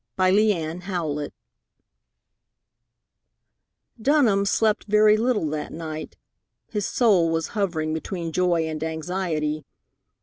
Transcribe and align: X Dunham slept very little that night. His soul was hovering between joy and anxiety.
X 0.17 0.35
Dunham 4.01 4.45
slept 4.47 4.85
very 4.87 5.15
little 5.15 5.47
that 5.51 5.71
night. 5.71 6.15
His 6.65 6.87
soul 6.87 7.29
was 7.29 7.49
hovering 7.49 7.93
between 7.93 8.31
joy 8.31 8.65
and 8.67 8.83
anxiety. 8.83 9.63